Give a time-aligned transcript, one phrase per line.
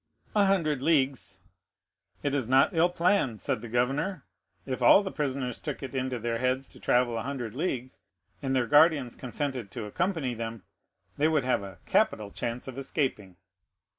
[0.35, 1.37] "A hundred leagues."
[2.23, 4.25] "It is not ill planned," said the governor.
[4.65, 7.99] "If all the prisoners took it into their heads to travel a hundred leagues,
[8.41, 10.63] and their guardians consented to accompany them,
[11.19, 13.35] they would have a capital chance of escaping."